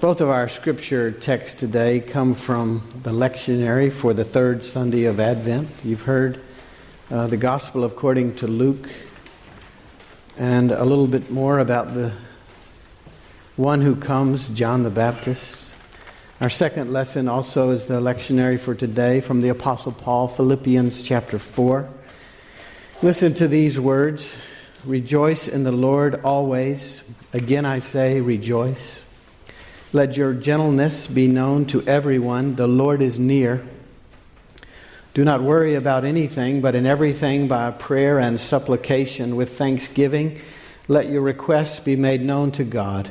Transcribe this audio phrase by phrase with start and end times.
[0.00, 5.20] Both of our scripture texts today come from the lectionary for the third Sunday of
[5.20, 5.68] Advent.
[5.84, 6.40] You've heard
[7.10, 8.88] uh, the Gospel according to Luke
[10.38, 12.14] and a little bit more about the
[13.56, 15.74] one who comes, John the Baptist.
[16.40, 21.38] Our second lesson also is the lectionary for today from the Apostle Paul, Philippians chapter
[21.38, 21.86] 4.
[23.02, 24.24] Listen to these words
[24.86, 27.02] Rejoice in the Lord always.
[27.34, 29.04] Again, I say, rejoice.
[29.92, 32.54] Let your gentleness be known to everyone.
[32.54, 33.66] The Lord is near.
[35.14, 40.40] Do not worry about anything, but in everything by prayer and supplication with thanksgiving,
[40.86, 43.10] let your requests be made known to God.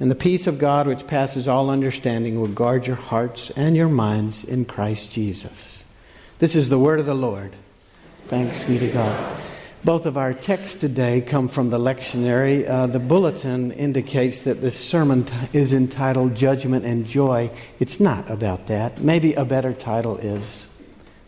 [0.00, 3.88] And the peace of God, which passes all understanding, will guard your hearts and your
[3.88, 5.84] minds in Christ Jesus.
[6.40, 7.54] This is the word of the Lord.
[8.26, 9.40] Thanks be to God.
[9.84, 12.68] Both of our texts today come from the lectionary.
[12.68, 17.50] Uh, the bulletin indicates that this sermon t- is entitled Judgment and Joy.
[17.80, 19.00] It's not about that.
[19.00, 20.68] Maybe a better title is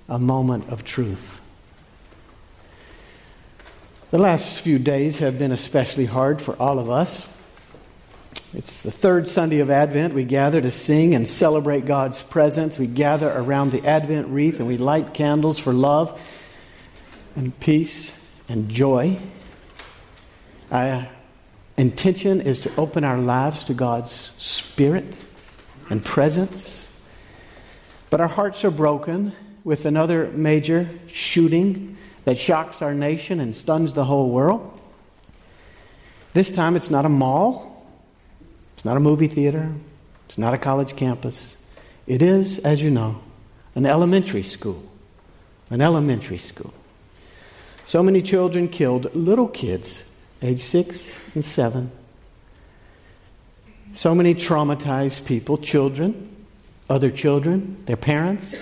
[0.09, 1.41] A Moment of Truth.
[4.13, 7.29] The last few days have been especially hard for all of us.
[8.53, 10.15] It's the third Sunday of Advent.
[10.15, 12.79] We gather to sing and celebrate God's presence.
[12.79, 16.21] We gather around the Advent wreath and we light candles for love
[17.35, 18.21] and peace
[18.55, 19.19] and joy.
[20.71, 21.09] Our
[21.77, 25.17] intention is to open our lives to God's Spirit
[25.91, 26.89] and presence.
[28.11, 29.33] But our hearts are broken
[29.65, 34.81] with another major shooting that shocks our nation and stuns the whole world.
[36.33, 37.85] This time it's not a mall,
[38.75, 39.73] it's not a movie theater,
[40.27, 41.59] it's not a college campus.
[42.07, 43.21] It is, as you know,
[43.75, 44.81] an elementary school.
[45.71, 46.73] An elementary school.
[47.85, 50.05] So many children killed, little kids,
[50.43, 51.91] age six and seven.
[53.93, 56.35] So many traumatized people, children,
[56.89, 58.57] other children, their parents.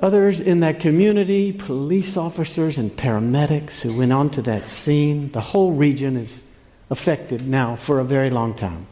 [0.00, 5.30] Others in that community, police officers and paramedics who went onto that scene.
[5.30, 6.42] The whole region is
[6.90, 8.86] affected now for a very long time.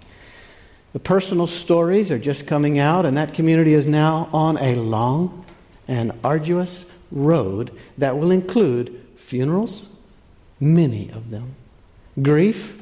[0.92, 5.44] The personal stories are just coming out, and that community is now on a long
[5.88, 9.88] and arduous road that will include funerals,
[10.58, 11.54] many of them,
[12.20, 12.80] grief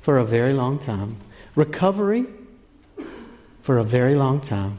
[0.00, 1.16] for a very long time,
[1.54, 2.26] recovery
[3.62, 4.78] for a very long time,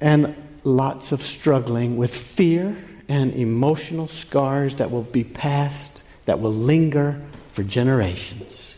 [0.00, 0.34] and
[0.64, 2.76] lots of struggling with fear
[3.08, 7.20] and emotional scars that will be passed, that will linger
[7.52, 8.76] for generations.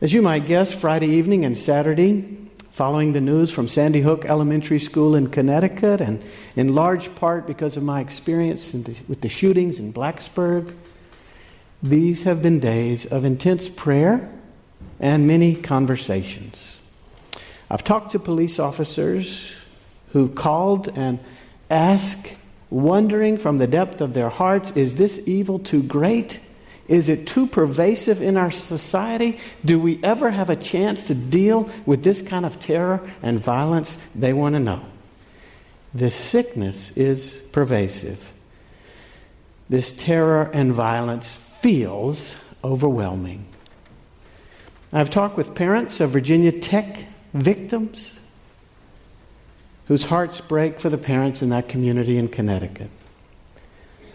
[0.00, 2.45] As you might guess, Friday evening and Saturday,
[2.76, 6.22] following the news from Sandy Hook Elementary School in Connecticut, and
[6.56, 10.74] in large part because of my experience the, with the shootings in Blacksburg.
[11.82, 14.30] These have been days of intense prayer
[15.00, 16.78] and many conversations.
[17.70, 19.54] I've talked to police officers
[20.12, 21.18] who called and
[21.70, 22.34] asked,
[22.68, 26.40] wondering from the depth of their hearts, is this evil too great?
[26.88, 29.40] Is it too pervasive in our society?
[29.64, 33.98] Do we ever have a chance to deal with this kind of terror and violence?
[34.14, 34.82] They want to know.
[35.92, 38.32] This sickness is pervasive.
[39.68, 43.46] This terror and violence feels overwhelming.
[44.92, 48.18] I've talked with parents of Virginia Tech victims
[49.88, 52.90] whose hearts break for the parents in that community in Connecticut.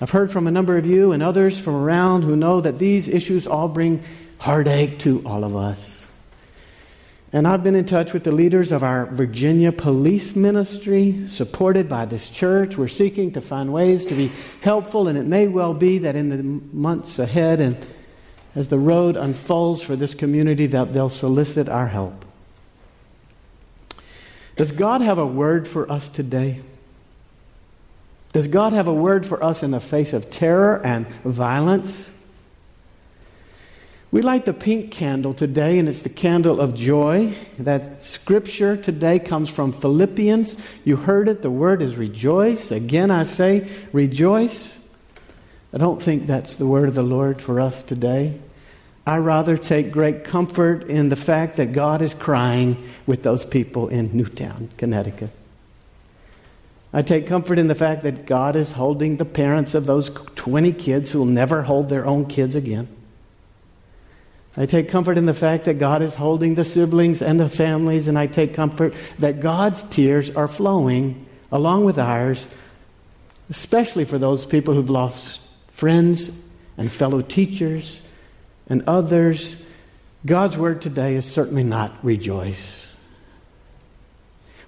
[0.01, 3.07] I've heard from a number of you and others from around who know that these
[3.07, 4.01] issues all bring
[4.39, 6.09] heartache to all of us.
[7.31, 12.06] And I've been in touch with the leaders of our Virginia police ministry, supported by
[12.06, 12.78] this church.
[12.78, 16.29] We're seeking to find ways to be helpful, and it may well be that in
[16.29, 16.41] the
[16.75, 17.78] months ahead and
[18.56, 22.25] as the road unfolds for this community, that they'll solicit our help.
[24.57, 26.61] Does God have a word for us today?
[28.33, 32.11] Does God have a word for us in the face of terror and violence?
[34.11, 37.33] We light the pink candle today, and it's the candle of joy.
[37.57, 40.57] That scripture today comes from Philippians.
[40.83, 41.41] You heard it.
[41.41, 42.72] The word is rejoice.
[42.72, 44.77] Again, I say rejoice.
[45.73, 48.39] I don't think that's the word of the Lord for us today.
[49.07, 53.87] I rather take great comfort in the fact that God is crying with those people
[53.87, 55.31] in Newtown, Connecticut.
[56.93, 60.73] I take comfort in the fact that God is holding the parents of those 20
[60.73, 62.88] kids who will never hold their own kids again.
[64.58, 68.09] I take comfort in the fact that God is holding the siblings and the families,
[68.09, 72.47] and I take comfort that God's tears are flowing along with ours,
[73.49, 75.41] especially for those people who've lost
[75.72, 76.37] friends
[76.78, 78.02] and fellow teachers
[78.67, 79.61] and others,
[80.26, 82.91] God's word today is certainly not rejoice.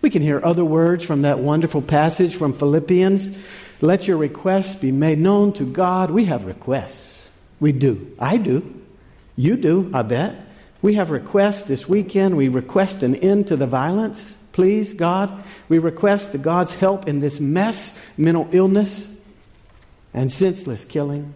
[0.04, 3.38] We can hear other words from that wonderful passage from Philippians.
[3.80, 6.12] Let your requests be made known to God.
[6.12, 7.30] We have requests.
[7.62, 8.14] We do.
[8.20, 8.82] I do.
[9.38, 10.36] You do, I bet.
[10.82, 12.36] We have requests this weekend.
[12.36, 14.36] We request an end to the violence.
[14.52, 15.42] Please, God.
[15.70, 19.10] We request the God's help in this mess, mental illness,
[20.14, 21.34] and senseless killing.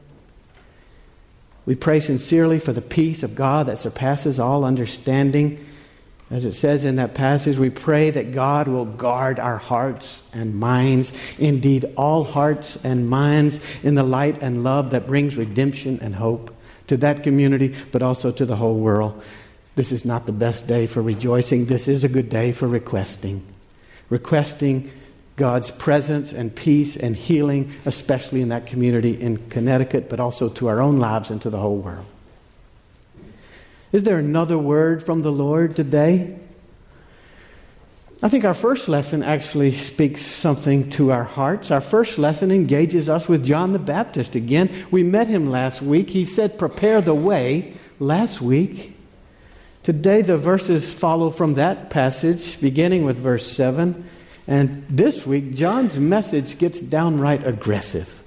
[1.66, 5.66] We pray sincerely for the peace of God that surpasses all understanding.
[6.30, 10.56] As it says in that passage, we pray that God will guard our hearts and
[10.56, 16.14] minds, indeed, all hearts and minds, in the light and love that brings redemption and
[16.16, 16.54] hope
[16.88, 19.24] to that community, but also to the whole world.
[19.76, 21.66] This is not the best day for rejoicing.
[21.66, 23.46] This is a good day for requesting.
[24.10, 24.92] Requesting
[25.38, 30.68] God's presence and peace and healing, especially in that community in Connecticut, but also to
[30.68, 32.06] our own lives and to the whole world.
[33.92, 36.38] Is there another word from the Lord today?
[38.22, 41.70] I think our first lesson actually speaks something to our hearts.
[41.70, 44.72] Our first lesson engages us with John the Baptist again.
[44.90, 46.10] We met him last week.
[46.10, 48.96] He said, Prepare the way last week.
[49.84, 54.04] Today, the verses follow from that passage, beginning with verse 7.
[54.48, 58.22] And this week, John's message gets downright aggressive.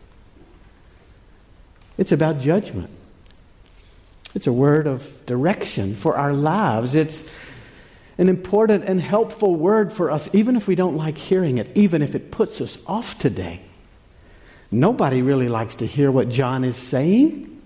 [1.98, 2.90] It's about judgment,
[4.34, 6.94] it's a word of direction for our lives.
[6.94, 7.30] It's
[8.18, 12.02] an important and helpful word for us, even if we don't like hearing it, even
[12.02, 13.60] if it puts us off today.
[14.70, 17.60] Nobody really likes to hear what John is saying.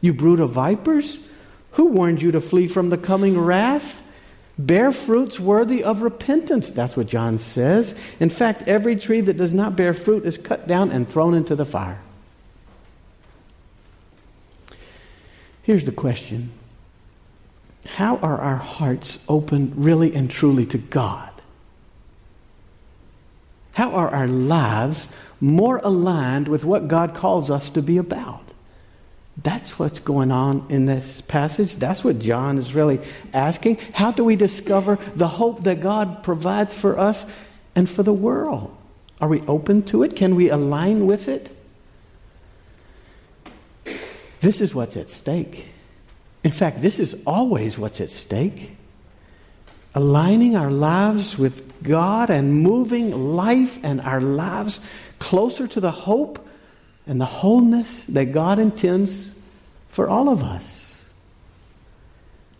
[0.00, 1.18] You brood of vipers,
[1.72, 4.02] who warned you to flee from the coming wrath?
[4.56, 6.70] Bear fruits worthy of repentance.
[6.70, 7.98] That's what John says.
[8.20, 11.56] In fact, every tree that does not bear fruit is cut down and thrown into
[11.56, 12.00] the fire.
[15.64, 16.50] Here's the question
[17.86, 21.30] How are our hearts open really and truly to God?
[23.72, 25.08] How are our lives
[25.40, 28.42] more aligned with what God calls us to be about?
[29.42, 31.74] That's what's going on in this passage.
[31.76, 33.00] That's what John is really
[33.32, 33.78] asking.
[33.94, 37.26] How do we discover the hope that God provides for us
[37.74, 38.76] and for the world?
[39.20, 40.14] Are we open to it?
[40.14, 41.50] Can we align with it?
[44.44, 45.70] This is what's at stake.
[46.42, 48.76] In fact, this is always what's at stake.
[49.94, 54.86] Aligning our lives with God and moving life and our lives
[55.18, 56.46] closer to the hope
[57.06, 59.34] and the wholeness that God intends
[59.88, 61.06] for all of us.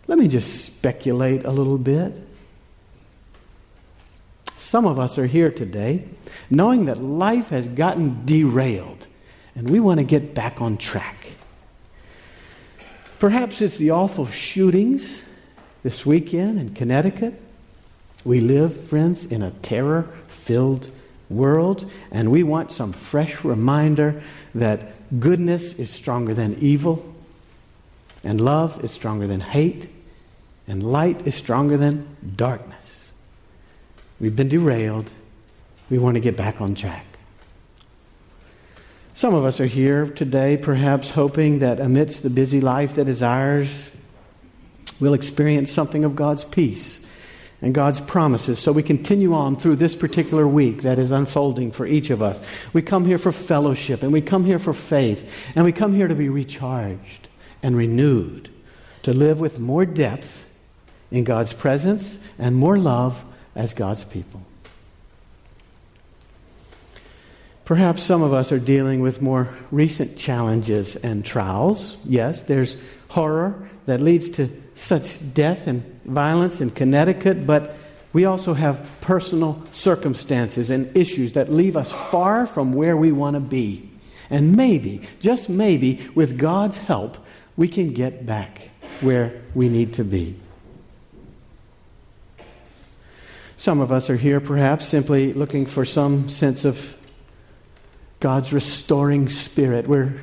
[0.07, 2.19] Let me just speculate a little bit.
[4.57, 6.05] Some of us are here today
[6.49, 9.05] knowing that life has gotten derailed
[9.53, 11.14] and we want to get back on track.
[13.19, 15.23] Perhaps it's the awful shootings
[15.83, 17.41] this weekend in Connecticut.
[18.25, 20.91] We live, friends, in a terror filled
[21.29, 24.21] world, and we want some fresh reminder
[24.53, 27.15] that goodness is stronger than evil,
[28.23, 29.87] and love is stronger than hate,
[30.67, 33.13] and light is stronger than darkness.
[34.19, 35.13] We've been derailed.
[35.89, 37.05] We want to get back on track.
[39.15, 43.21] Some of us are here today, perhaps hoping that amidst the busy life that is
[43.21, 43.89] ours,
[44.99, 47.07] we'll experience something of God's peace
[47.61, 48.59] and God's promises.
[48.59, 52.41] So we continue on through this particular week that is unfolding for each of us.
[52.73, 56.09] We come here for fellowship, and we come here for faith, and we come here
[56.09, 57.29] to be recharged
[57.63, 58.49] and renewed,
[59.03, 60.49] to live with more depth
[61.09, 63.23] in God's presence and more love
[63.55, 64.41] as God's people.
[67.65, 71.97] Perhaps some of us are dealing with more recent challenges and trials.
[72.05, 72.77] Yes, there's
[73.09, 77.75] horror that leads to such death and violence in Connecticut, but
[78.13, 83.33] we also have personal circumstances and issues that leave us far from where we want
[83.33, 83.89] to be.
[84.29, 87.17] And maybe, just maybe, with God's help,
[87.57, 88.69] we can get back
[89.01, 90.35] where we need to be.
[93.57, 96.94] Some of us are here perhaps simply looking for some sense of
[98.25, 99.87] God's restoring spirit.
[99.87, 100.19] We're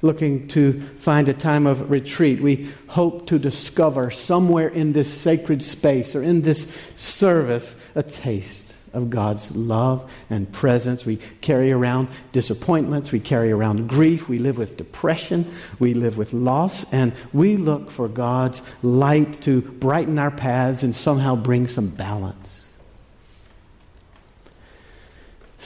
[0.00, 2.40] looking to find a time of retreat.
[2.40, 8.78] We hope to discover somewhere in this sacred space or in this service a taste
[8.94, 11.04] of God's love and presence.
[11.04, 16.32] We carry around disappointments, we carry around grief, we live with depression, we live with
[16.32, 21.88] loss, and we look for God's light to brighten our paths and somehow bring some
[21.88, 22.61] balance.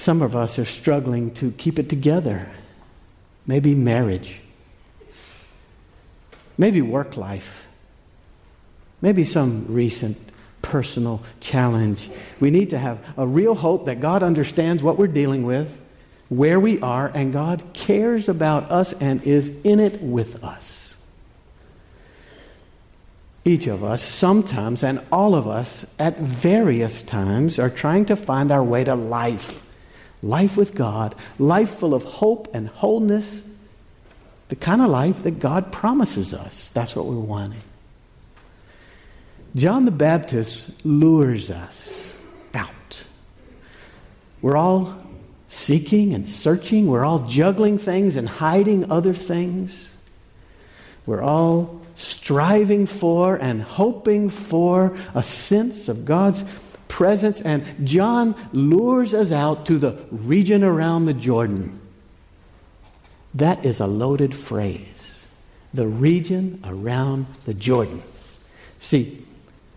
[0.06, 2.48] Some of us are struggling to keep it together
[3.44, 4.40] maybe marriage.
[6.56, 7.66] maybe work life,
[9.02, 10.16] maybe some recent
[10.62, 12.08] personal challenge.
[12.38, 15.80] We need to have a real hope that God understands what we're dealing with,
[16.28, 20.96] where we are, and God cares about us and is in it with us.
[23.44, 28.52] Each of us, sometimes, and all of us at various times, are trying to find
[28.52, 29.65] our way to life.
[30.22, 33.42] Life with God, life full of hope and wholeness,
[34.48, 36.70] the kind of life that God promises us.
[36.70, 37.62] That's what we're wanting.
[39.54, 42.20] John the Baptist lures us
[42.54, 43.04] out.
[44.42, 44.96] We're all
[45.48, 46.86] seeking and searching.
[46.86, 49.96] We're all juggling things and hiding other things.
[51.06, 56.44] We're all striving for and hoping for a sense of God's
[56.96, 57.42] presence.
[57.42, 61.78] And John lures us out to the region around the Jordan.
[63.34, 65.26] That is a loaded phrase.
[65.74, 68.02] The region around the Jordan.
[68.78, 69.22] See,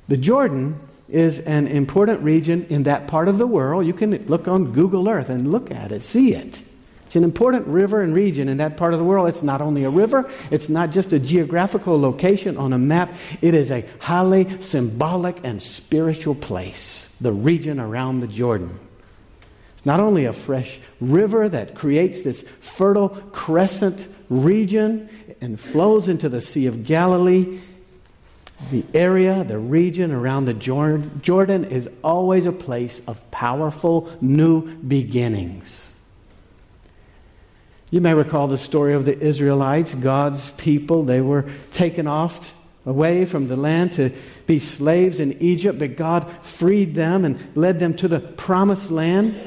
[0.08, 3.86] the Jordan is an important region in that part of the world.
[3.86, 6.64] You can look on Google Earth and look at it, see it.
[7.10, 9.30] It's an important river and region in that part of the world.
[9.30, 13.10] It's not only a river, it's not just a geographical location on a map,
[13.42, 18.80] it is a highly symbolic and spiritual place, the region around the Jordan.
[19.74, 25.10] It's not only a fresh river that creates this fertile crescent region
[25.42, 27.60] and flows into the Sea of Galilee,
[28.70, 35.96] the area, the region around the Jordan is always a place of powerful new beginnings.
[37.92, 41.04] You may recall the story of the Israelites, God's people.
[41.04, 42.56] They were taken off
[42.86, 44.12] away from the land to
[44.46, 49.40] be slaves in Egypt, but God freed them and led them to the promised land.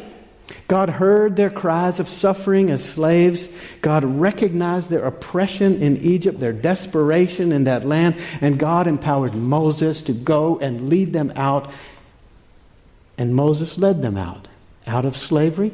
[0.68, 3.49] God heard their cries of suffering as slaves.
[3.80, 10.02] God recognized their oppression in Egypt, their desperation in that land, and God empowered Moses
[10.02, 11.72] to go and lead them out.
[13.18, 14.49] And Moses led them out,
[14.87, 15.72] out of slavery,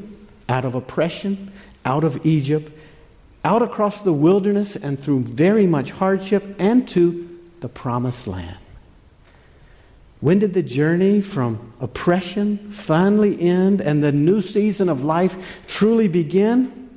[0.48, 1.52] out of oppression,
[1.88, 2.70] out of Egypt,
[3.44, 7.26] out across the wilderness and through very much hardship, and to
[7.60, 8.58] the promised land.
[10.20, 16.08] When did the journey from oppression finally end and the new season of life truly
[16.08, 16.90] begin?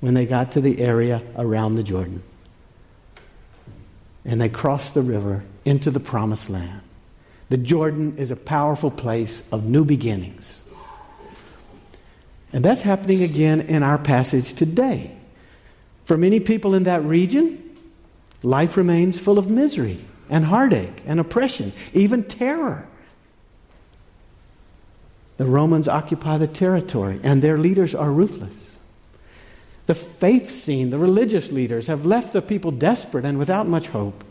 [0.00, 2.22] When they got to the area around the Jordan.
[4.24, 6.82] And they crossed the river into the promised land.
[7.48, 10.62] The Jordan is a powerful place of new beginnings.
[12.52, 15.14] And that's happening again in our passage today.
[16.04, 17.76] For many people in that region,
[18.42, 19.98] life remains full of misery
[20.30, 22.88] and heartache and oppression, even terror.
[25.36, 28.76] The Romans occupy the territory, and their leaders are ruthless.
[29.86, 34.24] The faith scene, the religious leaders, have left the people desperate and without much hope.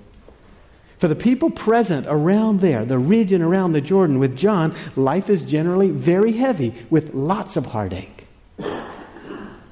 [0.97, 5.45] For the people present around there, the region around the Jordan with John, life is
[5.45, 8.27] generally very heavy with lots of heartache.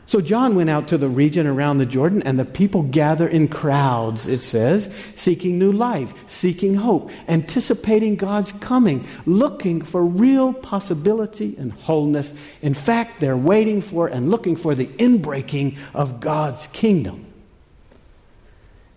[0.08, 3.48] So John went out to the region around the Jordan, and the people gather in
[3.48, 11.56] crowds, it says, seeking new life, seeking hope, anticipating God's coming, looking for real possibility
[11.58, 12.36] and wholeness.
[12.62, 17.26] In fact, they're waiting for and looking for the inbreaking of God's kingdom.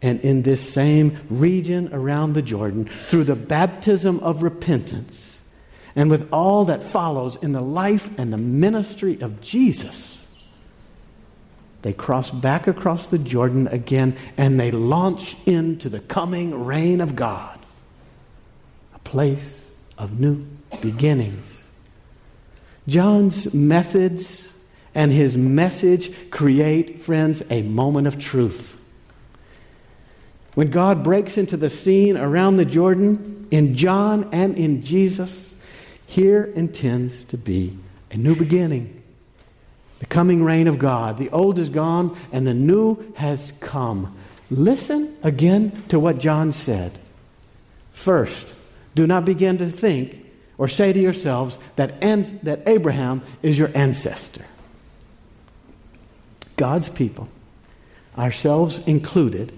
[0.00, 5.42] And in this same region around the Jordan, through the baptism of repentance,
[5.96, 10.26] and with all that follows in the life and the ministry of Jesus,
[11.82, 17.16] they cross back across the Jordan again and they launch into the coming reign of
[17.16, 17.58] God,
[18.94, 20.44] a place of new
[20.80, 21.68] beginnings.
[22.86, 24.56] John's methods
[24.94, 28.77] and his message create, friends, a moment of truth.
[30.58, 35.54] When God breaks into the scene around the Jordan, in John and in Jesus,
[36.04, 37.78] here intends to be
[38.10, 39.00] a new beginning
[40.00, 41.16] the coming reign of God.
[41.16, 44.16] The old is gone and the new has come.
[44.50, 46.98] Listen again to what John said.
[47.92, 48.56] First,
[48.96, 50.26] do not begin to think
[50.58, 54.44] or say to yourselves that, an- that Abraham is your ancestor.
[56.56, 57.28] God's people,
[58.18, 59.52] ourselves included,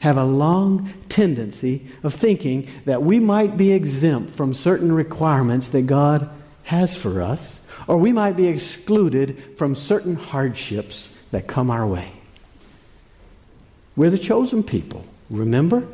[0.00, 5.86] have a long tendency of thinking that we might be exempt from certain requirements that
[5.86, 6.30] God
[6.64, 12.12] has for us or we might be excluded from certain hardships that come our way.
[13.96, 15.88] We're the chosen people, remember?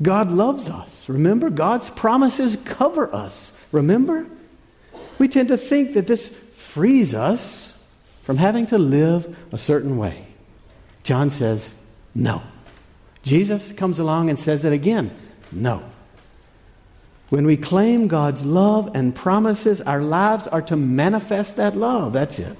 [0.00, 1.50] God loves us, remember?
[1.50, 4.26] God's promises cover us, remember?
[5.18, 7.76] We tend to think that this frees us
[8.22, 10.26] from having to live a certain way.
[11.02, 11.74] John says,
[12.14, 12.42] no.
[13.24, 15.10] Jesus comes along and says it again
[15.50, 15.82] no.
[17.30, 22.12] When we claim God's love and promises, our lives are to manifest that love.
[22.12, 22.56] That's it.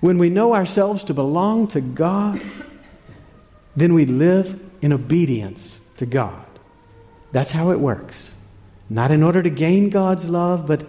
[0.00, 2.40] When we know ourselves to belong to God,
[3.76, 6.46] then we live in obedience to God.
[7.32, 8.34] That's how it works.
[8.88, 10.84] Not in order to gain God's love, but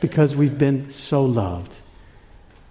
[0.00, 1.76] because we've been so loved.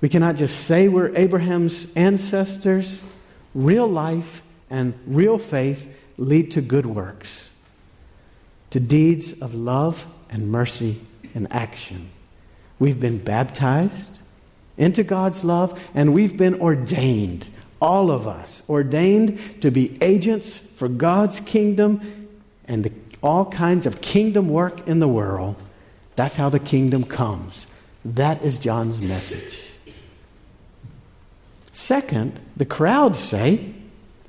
[0.01, 3.01] We cannot just say we're Abraham's ancestors.
[3.55, 7.51] Real life and real faith lead to good works,
[8.71, 10.99] to deeds of love and mercy
[11.35, 12.09] and action.
[12.79, 14.19] We've been baptized
[14.77, 17.47] into God's love, and we've been ordained,
[17.79, 22.27] all of us, ordained to be agents for God's kingdom
[22.65, 22.91] and the,
[23.21, 25.55] all kinds of kingdom work in the world.
[26.15, 27.67] That's how the kingdom comes.
[28.05, 29.72] That is John's message.
[31.73, 33.73] Second, the crowds say,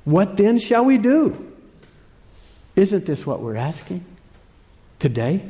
[0.03, 1.53] What then shall we do?
[2.75, 4.03] Isn't this what we're asking
[4.99, 5.41] today?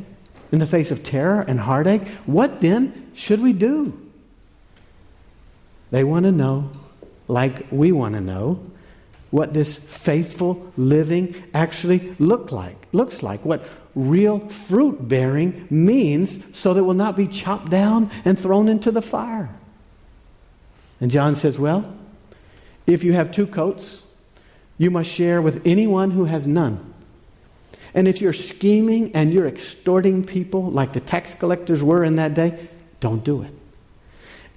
[0.51, 3.99] In the face of terror and heartache, what then should we do?
[5.89, 6.69] They want to know,
[7.27, 8.59] like we want to know,
[9.31, 16.73] what this faithful living actually look like, looks like, what real fruit bearing means so
[16.73, 19.49] that it will not be chopped down and thrown into the fire.
[20.99, 21.93] And John says, Well,
[22.87, 24.03] if you have two coats,
[24.77, 26.93] you must share with anyone who has none.
[27.93, 32.33] And if you're scheming and you're extorting people like the tax collectors were in that
[32.33, 32.67] day,
[32.99, 33.53] don't do it.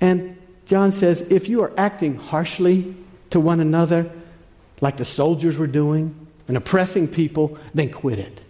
[0.01, 2.97] And John says, if you are acting harshly
[3.31, 4.11] to one another,
[4.81, 8.43] like the soldiers were doing, and oppressing people, then quit it.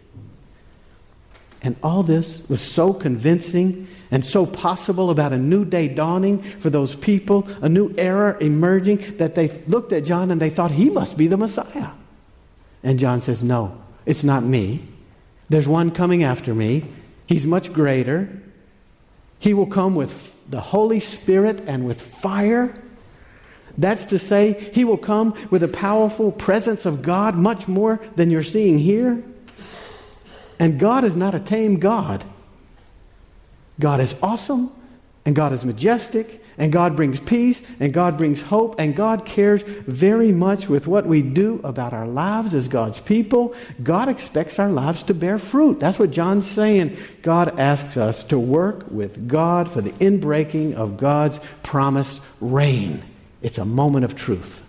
[1.62, 6.70] And all this was so convincing and so possible about a new day dawning for
[6.70, 10.90] those people, a new era emerging, that they looked at John and they thought he
[10.90, 11.90] must be the Messiah.
[12.82, 14.86] And John says, No, it's not me.
[15.50, 16.84] There's one coming after me.
[17.26, 18.30] He's much greater.
[19.38, 22.74] He will come with the Holy Spirit and with fire.
[23.76, 28.30] That's to say, he will come with a powerful presence of God, much more than
[28.30, 29.22] you're seeing here.
[30.58, 32.24] And God is not a tame God.
[33.80, 34.72] God is awesome,
[35.24, 39.62] and God is majestic, and God brings peace, and God brings hope, and God cares
[39.62, 43.54] very much with what we do about our lives as God's people.
[43.82, 45.78] God expects our lives to bear fruit.
[45.78, 46.96] That's what John's saying.
[47.22, 53.02] God asks us to work with God for the inbreaking of God's promised reign.
[53.40, 54.62] It's a moment of truth.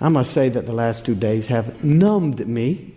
[0.00, 2.93] I must say that the last two days have numbed me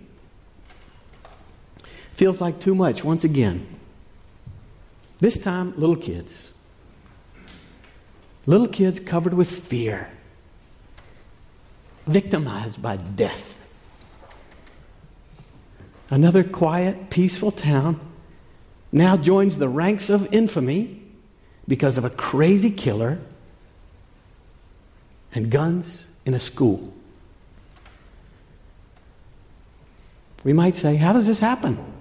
[2.17, 3.67] Feels like too much once again.
[5.19, 6.51] This time, little kids.
[8.47, 10.09] Little kids covered with fear,
[12.07, 13.55] victimized by death.
[16.09, 17.99] Another quiet, peaceful town
[18.91, 21.03] now joins the ranks of infamy
[21.67, 23.19] because of a crazy killer
[25.35, 26.91] and guns in a school.
[30.43, 31.96] We might say, How does this happen?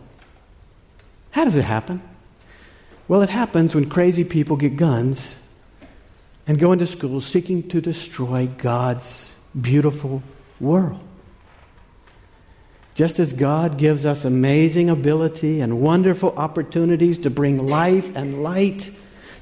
[1.36, 2.00] How does it happen?
[3.08, 5.38] Well, it happens when crazy people get guns
[6.46, 10.22] and go into schools seeking to destroy God's beautiful
[10.58, 10.98] world.
[12.94, 18.90] Just as God gives us amazing ability and wonderful opportunities to bring life and light,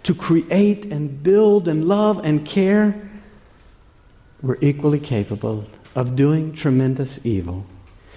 [0.02, 3.08] to create and build and love and care,
[4.42, 7.64] we're equally capable of doing tremendous evil,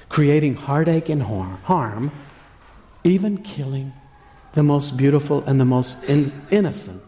[0.10, 2.12] creating heartache and harm
[3.08, 3.94] even killing
[4.54, 7.02] the most beautiful and the most in- innocent.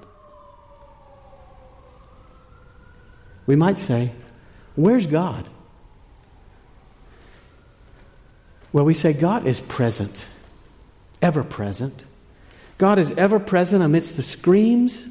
[3.45, 4.11] We might say,
[4.75, 5.49] Where's God?
[8.71, 10.25] Well, we say God is present,
[11.21, 12.05] ever present.
[12.77, 15.05] God is ever present amidst the screams,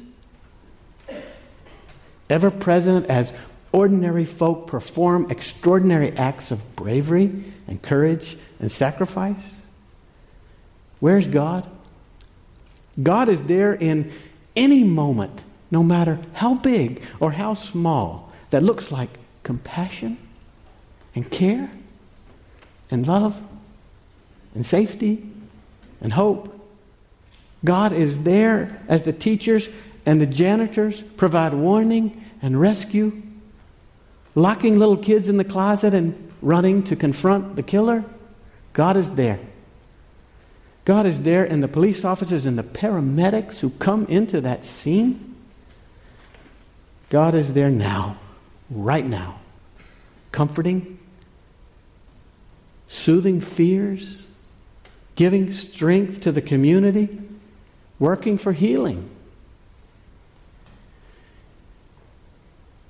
[2.29, 3.31] ever present as
[3.71, 9.58] ordinary folk perform extraordinary acts of bravery and courage and sacrifice.
[10.99, 11.69] Where's God?
[13.01, 14.11] God is there in
[14.55, 19.09] any moment, no matter how big or how small, that looks like
[19.43, 20.17] compassion
[21.15, 21.69] and care
[22.91, 23.41] and love
[24.53, 25.29] and safety
[26.01, 26.55] and hope.
[27.63, 29.69] God is there as the teachers
[30.05, 33.21] and the janitors provide warning and rescue,
[34.33, 38.03] locking little kids in the closet and running to confront the killer.
[38.73, 39.39] God is there.
[40.89, 45.35] God is there, and the police officers and the paramedics who come into that scene
[47.09, 48.17] God is there now,
[48.71, 49.39] right now,
[50.31, 50.97] comforting,
[52.87, 54.31] soothing fears,
[55.13, 57.21] giving strength to the community,
[57.99, 59.11] working for healing.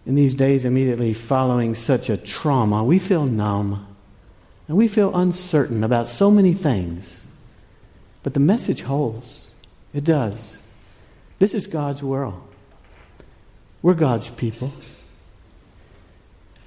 [0.05, 3.85] In these days immediately following such a trauma, we feel numb
[4.69, 7.25] and we feel uncertain about so many things.
[8.23, 9.51] But the message holds.
[9.93, 10.63] It does.
[11.39, 12.41] This is God's world.
[13.81, 14.73] We're God's people.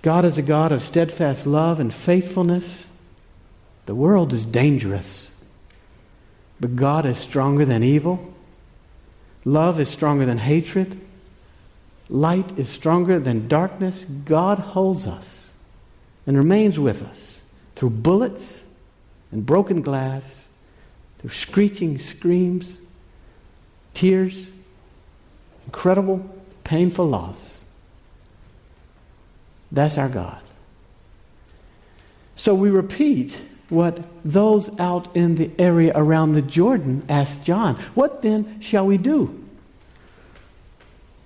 [0.01, 2.89] God is a God of steadfast love and faithfulness.
[3.87, 5.31] The world is dangerous,
[6.59, 8.33] but God is stronger than evil.
[9.45, 11.01] Love is stronger than hatred.
[12.09, 14.05] Light is stronger than darkness.
[14.05, 15.53] God holds us
[16.27, 17.43] and remains with us
[17.75, 18.63] through bullets
[19.31, 20.47] and broken glass,
[21.23, 22.77] through screeching screams,
[23.95, 24.49] tears,
[25.67, 26.29] incredible,
[26.65, 27.65] painful loss.
[29.71, 30.41] That's our God.
[32.35, 38.21] So we repeat what those out in the area around the Jordan asked John What
[38.23, 39.39] then shall we do?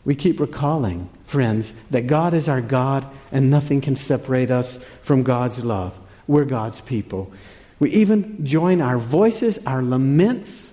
[0.04, 5.24] We keep recalling, friends, that God is our God and nothing can separate us from
[5.24, 5.98] God's love.
[6.28, 7.32] We're God's people.
[7.78, 10.72] We even join our voices, our laments,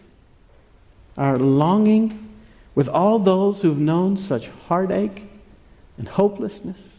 [1.18, 2.34] our longing
[2.76, 5.28] with all those who've known such heartache
[5.98, 6.98] and hopelessness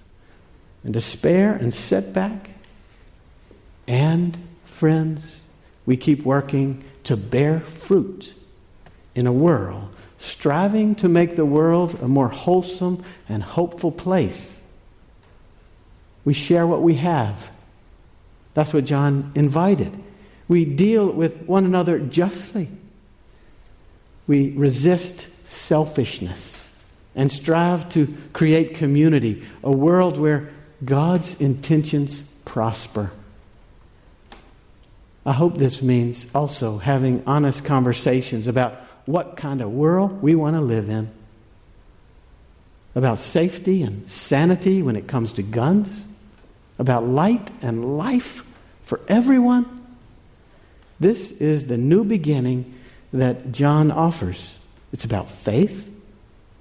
[0.84, 2.50] and despair and setback.
[3.88, 5.42] And, friends,
[5.86, 8.34] we keep working to bear fruit
[9.14, 14.62] in a world striving to make the world a more wholesome and hopeful place.
[16.24, 17.50] We share what we have.
[18.54, 19.92] That's what John invited.
[20.48, 22.68] We deal with one another justly.
[24.26, 26.70] We resist selfishness
[27.14, 30.50] and strive to create community, a world where
[30.84, 33.10] God's intentions prosper.
[35.26, 38.74] I hope this means also having honest conversations about
[39.06, 41.10] what kind of world we want to live in,
[42.94, 46.04] about safety and sanity when it comes to guns,
[46.78, 48.46] about light and life
[48.82, 49.86] for everyone.
[51.00, 52.74] This is the new beginning
[53.12, 54.58] that John offers.
[54.92, 55.90] It's about faith,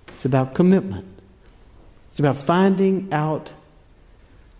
[0.10, 1.08] it's about commitment,
[2.10, 3.54] it's about finding out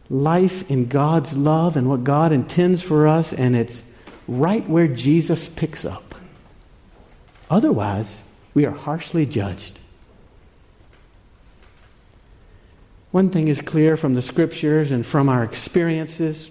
[0.10, 3.84] life in God's love and what God intends for us, and it's
[4.28, 6.16] right where Jesus picks up.
[7.50, 9.80] Otherwise, we are harshly judged.
[13.14, 16.50] One thing is clear from the scriptures and from our experiences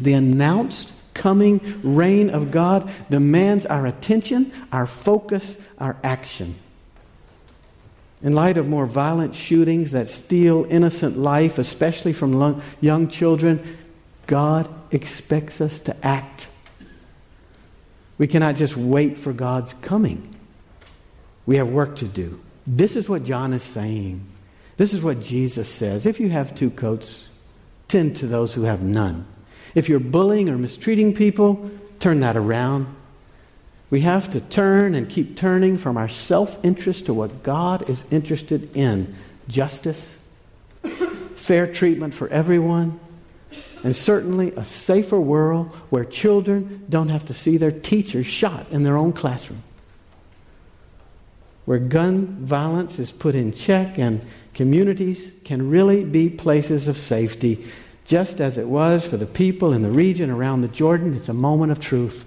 [0.00, 6.54] the announced coming reign of God demands our attention, our focus, our action.
[8.22, 13.76] In light of more violent shootings that steal innocent life, especially from young children,
[14.26, 16.48] God expects us to act.
[18.16, 20.34] We cannot just wait for God's coming.
[21.44, 22.40] We have work to do.
[22.66, 24.26] This is what John is saying.
[24.76, 26.06] This is what Jesus says.
[26.06, 27.28] If you have two coats,
[27.88, 29.26] tend to those who have none.
[29.74, 32.94] If you're bullying or mistreating people, turn that around.
[33.88, 38.10] We have to turn and keep turning from our self interest to what God is
[38.12, 39.14] interested in
[39.48, 40.18] justice,
[41.36, 42.98] fair treatment for everyone,
[43.84, 48.82] and certainly a safer world where children don't have to see their teachers shot in
[48.82, 49.62] their own classroom.
[51.64, 54.20] Where gun violence is put in check and
[54.56, 57.64] communities can really be places of safety,
[58.06, 61.14] just as it was for the people in the region around the Jordan.
[61.14, 62.24] It's a moment of truth.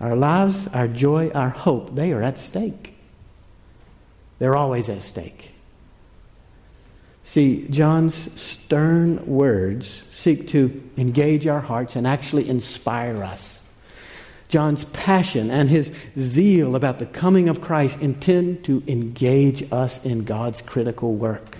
[0.00, 2.96] Our lives, our joy, our hope, they are at stake.
[4.40, 5.52] They're always at stake.
[7.22, 13.63] See, John's stern words seek to engage our hearts and actually inspire us.
[14.54, 20.22] John's passion and his zeal about the coming of Christ intend to engage us in
[20.22, 21.58] God's critical work.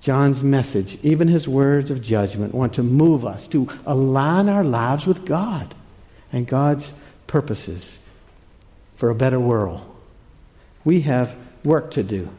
[0.00, 5.04] John's message, even his words of judgment, want to move us to align our lives
[5.04, 5.74] with God
[6.32, 6.94] and God's
[7.26, 7.98] purposes
[8.96, 9.82] for a better world.
[10.82, 12.30] We have work to do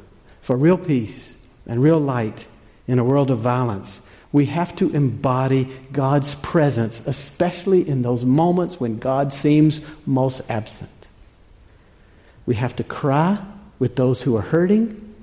[0.41, 1.38] for real peace
[1.68, 2.48] and real light
[2.88, 4.02] in a world of violence.
[4.36, 11.08] We have to embody God's presence, especially in those moments when God seems most absent.
[12.45, 13.41] We have to cry
[13.80, 15.15] with those who are hurting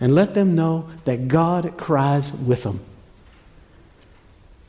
[0.00, 2.80] and let them know that God cries with them.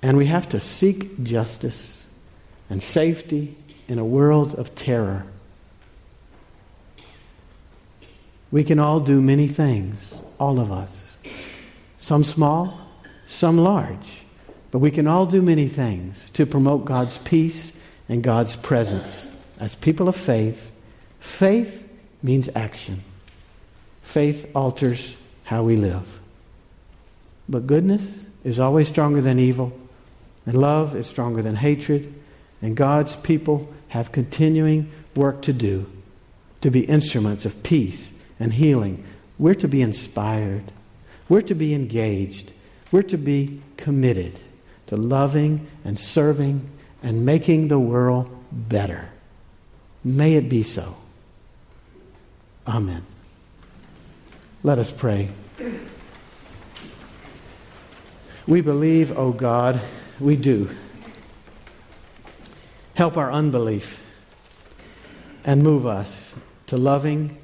[0.03, 2.05] And we have to seek justice
[2.69, 5.25] and safety in a world of terror.
[8.51, 11.17] We can all do many things, all of us.
[11.97, 12.86] Some small,
[13.27, 14.23] some large.
[14.71, 19.27] But we can all do many things to promote God's peace and God's presence.
[19.59, 20.71] As people of faith,
[21.19, 21.87] faith
[22.23, 23.03] means action.
[24.01, 26.19] Faith alters how we live.
[27.47, 29.77] But goodness is always stronger than evil,
[30.45, 32.13] and love is stronger than hatred,
[32.61, 35.89] and God's people have continuing work to do
[36.61, 39.03] to be instruments of peace and healing.
[39.37, 40.71] We're to be inspired.
[41.29, 42.51] We're to be engaged.
[42.91, 44.39] We're to be committed
[44.87, 46.69] to loving and serving
[47.03, 49.09] and making the world better.
[50.03, 50.95] May it be so.
[52.67, 53.05] Amen.
[54.63, 55.29] Let us pray.
[58.47, 59.81] We believe, O oh God,
[60.19, 60.69] we do.
[62.95, 64.03] Help our unbelief
[65.43, 66.35] and move us
[66.67, 67.37] to loving,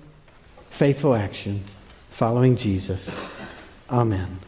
[0.69, 1.63] faithful action
[2.09, 3.29] following Jesus.
[3.89, 4.39] Amen.